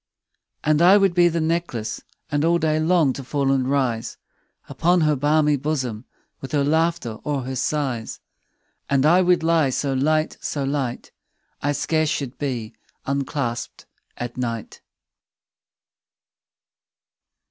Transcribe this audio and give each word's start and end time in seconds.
And 0.63 0.81
I 0.81 0.97
would 0.97 1.13
be 1.13 1.27
the 1.27 1.39
necklace, 1.39 2.01
And 2.31 2.43
all 2.43 2.57
day 2.57 2.79
long 2.79 3.13
to 3.13 3.23
fall 3.23 3.51
and 3.51 3.69
rise 3.69 4.17
Upon 4.67 5.01
her 5.01 5.15
balmy 5.15 5.57
bosom, 5.57 6.05
15 6.39 6.41
With 6.41 6.51
her 6.53 6.63
laughter 6.63 7.09
or 7.23 7.43
her 7.43 7.55
sighs: 7.55 8.19
And 8.89 9.05
I 9.05 9.21
would 9.21 9.43
lie 9.43 9.69
so 9.69 9.93
light, 9.93 10.37
so 10.41 10.63
light, 10.63 11.11
I 11.61 11.73
scarce 11.73 12.09
should 12.09 12.39
be 12.39 12.73
unclasp'd 13.05 13.85
at 14.17 14.37
night. 14.37 14.81